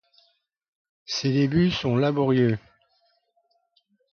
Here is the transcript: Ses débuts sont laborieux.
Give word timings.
Ses 1.05 1.31
débuts 1.31 1.69
sont 1.69 1.95
laborieux. 1.95 2.57